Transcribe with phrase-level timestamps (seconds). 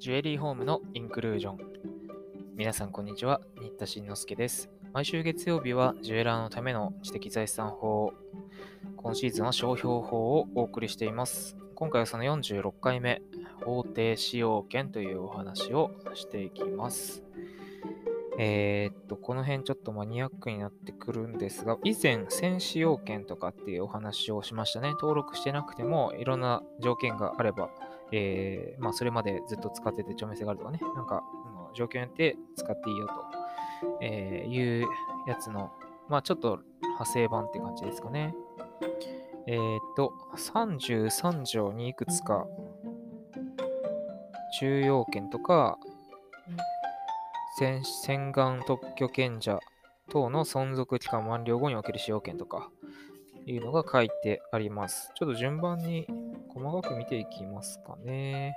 [0.00, 1.58] ジュエリーホームのインクルージョン。
[2.56, 3.42] 皆さん、こんにちは。
[3.60, 4.70] 新田慎之介です。
[4.94, 8.14] 毎週月曜日は、ジュエラーのための知的財産法、
[8.96, 11.58] 今シーズンは商標法をお送りしています。
[11.74, 13.20] 今回はその46回目、
[13.62, 17.22] 法定使用権というお話をしていきます。
[18.38, 24.92] えー、っと、この辺ちょっとマニアックになってくるんですが、以前、戦士要件とかっていうお話をしましたね。
[24.92, 27.68] 登録してなくても、いろんな条件があれば、
[28.12, 31.22] えー、まあ、それまでずっと使ってて著名性があるとかね、なんか、
[31.74, 33.14] 状況によって使っていいよと、
[34.02, 34.86] えー、いう
[35.28, 35.72] やつの、
[36.08, 38.34] まあ、ちょっと派生版って感じですかね。
[39.46, 42.46] えー、っと、33条にいくつか、
[44.58, 45.78] 中要件とか、
[47.58, 49.60] 洗顔特許権者
[50.08, 52.70] 等の存続期間満了後における使用権とか
[53.44, 55.12] いうのが書いてあります。
[55.14, 56.06] ちょっと順番に
[56.54, 58.54] 細かく見ていきますかね。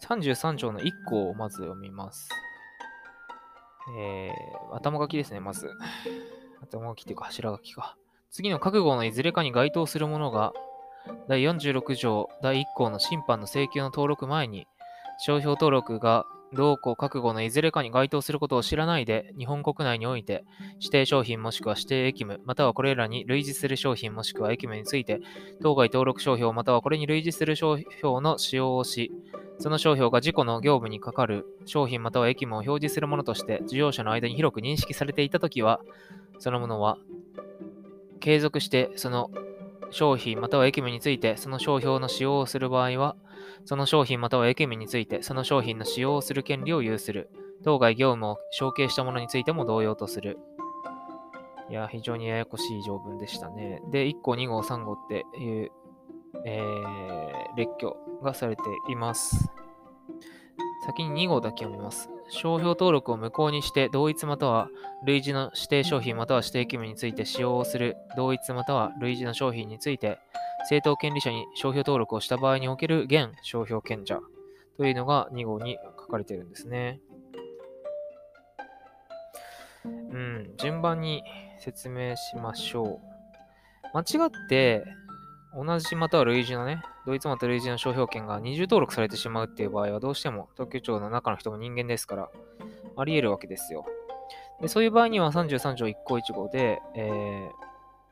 [0.00, 2.28] 33条の1項をまず読みます。
[3.98, 5.70] えー、頭書きですね、まず。
[6.62, 7.96] 頭書きというか柱書きか。
[8.30, 10.52] 次の覚悟のいずれかに該当するものが、
[11.28, 14.66] 第46条第1項の審判の請求の登録前に、
[15.18, 20.44] 商標登録が同項覚悟のいずれかに該当することを知らないで、日本国内において、
[20.78, 25.20] 指定商品もしくは指定駅務、またはこれらに類似する商品もしくは駅務について、
[25.62, 29.12] 当該登録商標またはこれに類似する商標の使用をし、
[29.58, 35.80] その商標が自己の業務にかかる商品または駅務を表示するものとして、事業者の間に広く認識されていたときは、
[36.38, 36.98] そのものは、
[38.20, 39.30] 継続してその
[39.92, 43.16] 商品または駅務についてその商標の使用をする場合は、
[43.64, 47.30] その商品または駅務についてその商品の使用をする権利を有する。
[47.64, 50.38] 当該業務を承継したものについても同様とする。
[51.70, 53.80] いや、非常にややこしい条文でしたね。
[53.90, 55.72] で、1号、2号、3号っていう、
[56.44, 59.50] えー、列挙がされています。
[60.84, 62.10] 先に2号だけ読みます。
[62.32, 64.68] 商標登録を無効にして同一または
[65.04, 70.18] 類似の指定商品または指定義務について使用をする同一または類似の商品について
[70.68, 74.18] 正当権利者に商標登録をした場合における現商標権者
[74.78, 77.00] というのが2号に書かれているんですね。
[79.84, 81.22] うん、順番に
[81.58, 83.12] 説明しましょう。
[83.92, 84.84] 間違って
[85.54, 92.30] 同じまたは類似のね、同一また類似の商標権が二重登録されてしまうっていう場合はどうしても特許庁の中の人も人間ですから、
[92.96, 93.84] あり得るわけですよ。
[94.62, 97.50] でそういう場合には33条1項1号で、え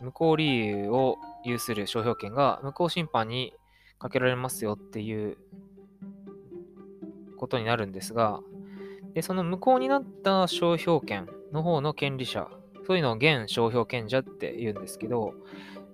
[0.01, 3.55] ー、無効理由を有する商標権が無効審判に
[3.99, 5.39] かけられますよっていう
[7.37, 8.41] ことになるんですが、
[9.15, 12.49] でその無効になった商標権の方の権利者、
[12.87, 15.35] そういうのを現商標権者って言うんですけど、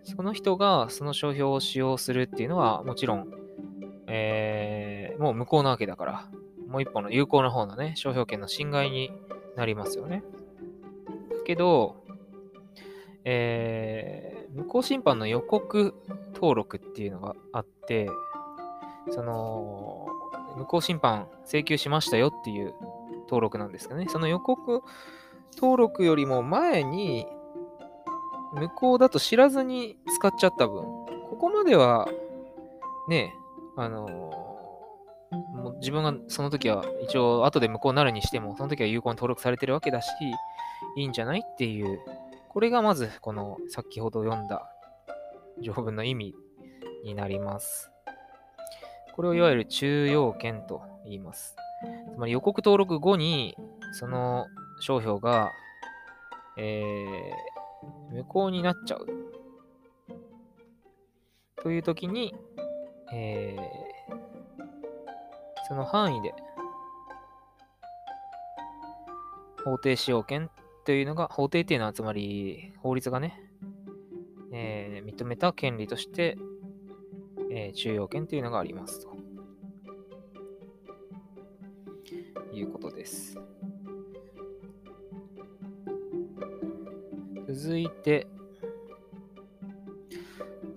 [0.06, 3.27] その人がその商標を使用するっていうのはもちろん、
[4.06, 6.28] えー、もう無効なわけだから、
[6.69, 9.11] もう一本の有効な方のね、商標権の侵害に
[9.56, 10.22] なりますよね。
[11.45, 11.97] けど、
[13.25, 15.95] えー、無効審判の予告
[16.34, 18.09] 登録っていうのがあって、
[19.11, 20.06] その、
[20.56, 22.75] 無効審判請求しましたよっていう
[23.22, 24.06] 登録なんですかね。
[24.09, 24.83] その予告
[25.56, 27.27] 登録よりも前に、
[28.56, 32.09] 無効だと知らずに使っちゃった分、ここまでは、
[33.09, 33.34] ね、
[33.77, 40.09] あのー、もう自分がその時は一応後で無効になるにしても、その時は有効に登録されてるわけだし、
[40.97, 42.00] いいんじゃないっていう、
[42.49, 44.72] これがまずこの先ほど読んだ
[45.61, 46.34] 条文の意味
[47.05, 47.91] になります。
[49.15, 51.56] これをいわゆる中要件と言います。
[52.15, 53.55] つまり予告登録後に、
[53.93, 54.47] その
[54.81, 55.53] 商標が、
[56.56, 57.56] えー、
[58.11, 59.07] 無効になっちゃう。
[61.63, 62.35] という時に、
[63.13, 63.65] えー、
[65.69, 66.35] その範囲で、
[69.65, 70.51] 法定使用権
[70.85, 73.41] というのが、法定っていうのはつまり法律がね、
[74.53, 76.39] えー、認めた権利として、
[77.51, 79.16] えー、中要権というのがありますと。
[82.57, 83.39] いうことです。
[87.48, 88.27] 続いて、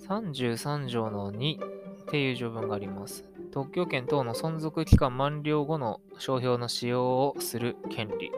[0.07, 3.25] 33条の2っていう条文があります。
[3.51, 8.31] 特許権等の存続期間満了後の商標の使用をする権利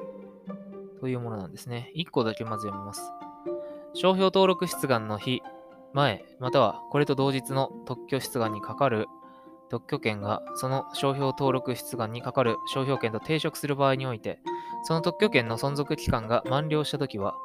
[1.01, 1.92] というものなんですね。
[1.95, 3.01] 1個だけまず読みます。
[3.94, 5.42] 商標登録出願の日、
[5.94, 9.07] 前、またはこれと同日の特許出願にかかる
[9.69, 14.39] 特許権がその商標登録出願にかかる商標権と抵触する場合において、
[14.83, 17.36] その特許権の存続期間が満了したときは、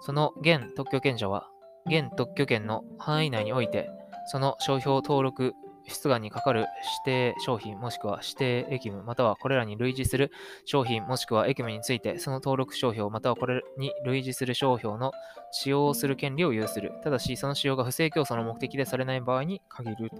[0.00, 1.48] その現特許権者は、
[1.86, 3.90] 現特許権の範囲内において、
[4.26, 5.54] その商標登録
[5.88, 6.66] 出願にかかる
[7.06, 10.32] 指定商品もしくは指定駅務またはこれらに類似する
[10.64, 15.12] 商品もしくは駅務についてその登録商標またはこれに類似する商標の
[15.52, 16.92] 使用をする権利を有する。
[17.02, 20.16] ただしその使用が不正競争の目的でされない場合に限ると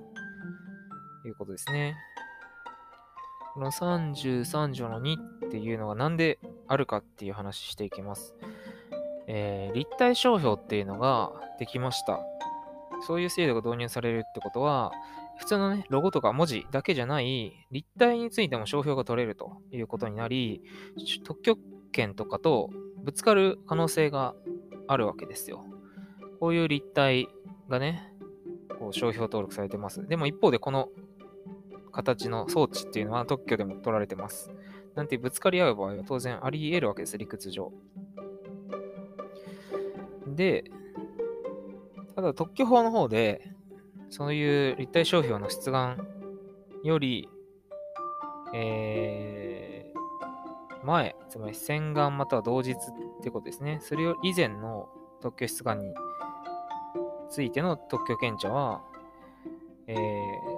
[1.28, 1.96] いうことですね。
[3.54, 6.38] この33条の2っていうのが何で
[6.68, 8.34] あるかっていう話していきます。
[9.26, 12.20] えー、立体商標っていうのができました。
[13.06, 14.92] そういう制度が導入されるってことは、
[15.38, 20.62] 普通のね、ロゴとか文字だけじゃない立体についても商標が取れるということになり、
[21.24, 21.58] 特許
[21.92, 22.70] 権とかと
[23.02, 24.34] ぶつかる可能性が
[24.88, 25.64] あるわけですよ。
[26.40, 27.28] こういう立体
[27.68, 28.12] がね、
[28.78, 30.06] こう商標登録されてます。
[30.06, 30.88] でも一方でこの
[31.92, 34.50] 形の装置っていうのは特許でも取られてます。
[34.94, 37.72] なんてぶつかり合う場合は当然あり得るわけです、理屈上。
[40.36, 40.64] で、
[42.14, 43.50] ただ特許法の方で、
[44.08, 46.06] そういう立体商標の出願
[46.84, 47.28] より、
[48.54, 52.74] えー、前、つまり洗顔または同日っ
[53.22, 53.78] てことですね。
[53.82, 54.88] それより以前の
[55.20, 55.94] 特許出願に
[57.28, 58.82] ついての特許権者は、
[59.88, 59.96] えー、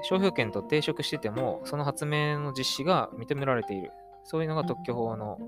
[0.02, 3.90] 商標権と抵触してても、その発明の実施が認められている。
[4.24, 5.38] そういうのが特許法の、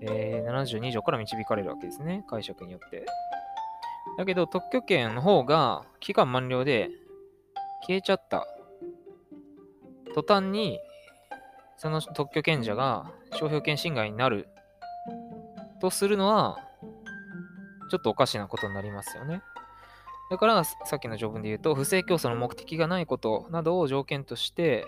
[0.00, 2.24] えー、72条から導かれるわけですね。
[2.28, 3.04] 解釈によって。
[4.18, 6.90] だけど特許権の方が期間満了で
[7.86, 8.46] 消えちゃった
[10.14, 10.78] 途端に
[11.78, 14.48] その特許権者が商標権侵害になる
[15.80, 16.58] とするのは
[17.90, 19.42] ちょっとおかしなことになりますよね。
[20.30, 24.86] だからさっきの条文で言うと不正競争の目的がないことなどを条件として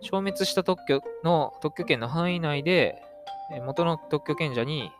[0.00, 3.02] 消滅した特許の特許権の範囲内で
[3.64, 4.92] 元の特許権者に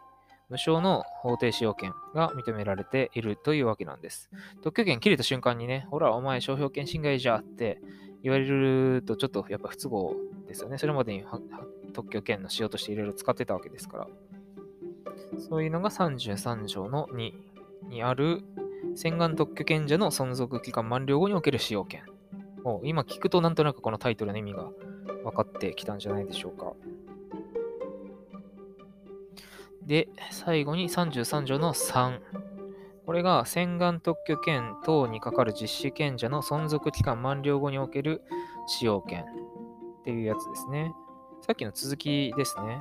[0.49, 4.31] 無償の法定使用権が認められているというわけなんです。
[4.63, 7.81] 特許権切れた瞬間にね、ほら、お前商標権侵害じゃって
[8.23, 10.17] 言われるとちょっとやっぱ不都合
[10.47, 10.79] ですよね。
[10.79, 11.25] それまでに
[11.93, 14.07] 特許権の使用としていろいろ使ってたわけですから。
[15.39, 17.33] そういうのが33条の2
[17.89, 18.43] にある
[18.95, 22.03] 洗顔特許権者の存続期間満了後における使用権。
[22.65, 24.69] を今聞くとなんとなくこのタイトルの意味が
[25.25, 26.73] 分かってきたんじゃないでしょうか。
[29.89, 32.21] で、最後に33条の3。
[33.07, 38.23] これが洗顔特許権等にかかる実施権者の存続期間満了後における
[38.67, 39.25] 使用権っ
[40.05, 40.93] ていうやつですね。
[41.41, 42.81] さっきの続きですね。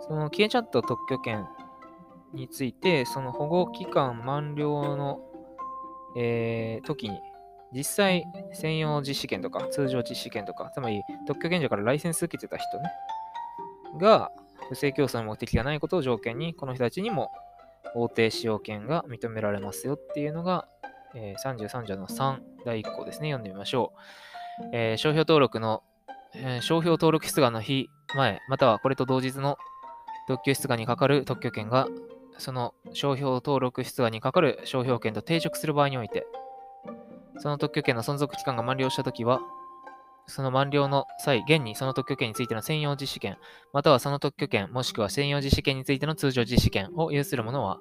[0.00, 1.46] その消えちゃった特許権
[2.32, 5.20] について、その保護期間満了の、
[6.16, 7.20] えー、時に、
[7.72, 12.90] 実際専用実施権とか通常実施権とか、つまり特許権者からライセンス受けてた人ね、
[13.98, 14.32] が、
[14.70, 17.30] 不正競争の目的がないことを条件に、この人たちにも
[17.92, 20.68] 法定使用権が認められますよっていうのが、
[21.14, 23.30] えー、33条の3第1項ですね。
[23.30, 23.92] 読んでみましょ
[24.62, 24.70] う。
[24.72, 25.82] えー、商標登録の、
[26.34, 29.58] えー、商標登録出願の日前、またはこれと同日の
[30.28, 31.88] 特許出願にかかる特許権が、
[32.38, 36.28] その商標登録出願にかかる商標権と抵触する場合において、
[37.38, 39.40] その特許権の存続期間が満了したときは、
[40.30, 43.36] その満了の際、現にその特許権についての専用実施権、
[43.72, 47.80] またはその特許権、もしくは専用実施権についての通常実施権を有する者は、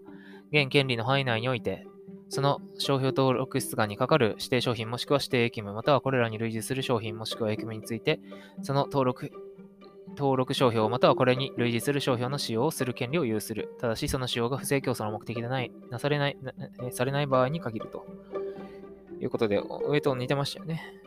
[0.52, 1.86] 現権利の範囲内において、
[2.28, 8.20] その商標登録出願にかかる指定商品もしくは指定駅務、またはこれらに類似する商品もしくは駅務について、
[8.62, 9.32] その登録
[10.18, 13.76] 登録商標またはこれに類似する商標の使用をする権利を有する。
[13.80, 16.38] ただし、その使用が不正競争の目的でない、なされない、
[16.92, 18.06] されない場合に限ると。
[19.22, 20.99] いうことで、上と似てましたよね。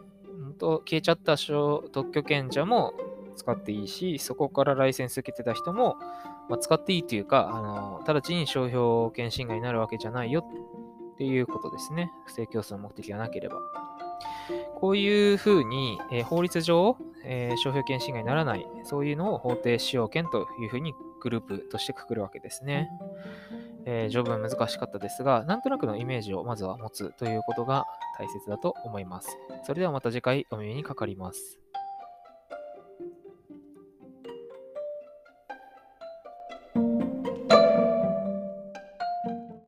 [0.62, 2.95] と消えちゃった特許権者も
[3.35, 5.97] 使っていいし、そこからライセンス受けてた人も、
[6.49, 10.47] まあ、使っていいというか、あの直ちに商標権侵害になるわけじゃないよ
[11.14, 12.12] っていうことですね。
[12.26, 13.57] 不正競争の目的がなければ。
[14.76, 22.91] こういうふうに、えー、法律上、えー、商標権侵害にならない、そういうのを法定使用権というふうにグループとしてくくるわけですね。
[23.85, 27.87] えー、条文難しかったですが、なんとなくのイメージをまずは持つということが
[28.19, 29.38] 大切だと思います。
[29.64, 31.62] それではまた次回お耳にかかります。